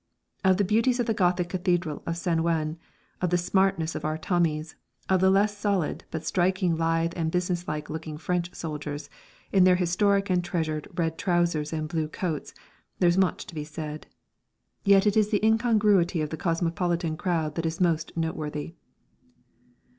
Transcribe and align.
Of 0.43 0.57
the 0.57 0.63
beauties 0.63 0.99
of 0.99 1.05
the 1.05 1.13
Gothic 1.13 1.47
Cathedral 1.49 2.01
of 2.07 2.17
St. 2.17 2.39
Ouen, 2.39 2.79
of 3.21 3.29
the 3.29 3.37
smartness 3.37 3.93
of 3.93 4.03
our 4.03 4.17
Tommies, 4.17 4.73
of 5.07 5.21
the 5.21 5.29
less 5.29 5.55
solid 5.55 6.05
but 6.09 6.25
strikingly 6.25 6.75
lithe 6.75 7.13
and 7.15 7.29
businesslike 7.31 7.87
looking 7.87 8.17
French 8.17 8.51
soldiers, 8.55 9.11
in 9.51 9.63
their 9.63 9.75
historic 9.75 10.27
and 10.31 10.43
treasured 10.43 10.87
red 10.97 11.19
trousers 11.19 11.71
and 11.71 11.87
blue 11.87 12.07
coats, 12.07 12.55
there 12.97 13.09
is 13.09 13.15
much 13.19 13.45
to 13.45 13.53
be 13.53 13.63
said. 13.63 14.07
Yet 14.83 15.05
it 15.05 15.15
is 15.15 15.29
the 15.29 15.45
incongruity 15.45 16.21
of 16.21 16.31
the 16.31 16.35
cosmopolitan 16.35 17.15
crowd 17.15 17.53
that 17.53 17.65
is 17.67 17.79
most 17.79 18.17
noteworthy. 18.17 18.73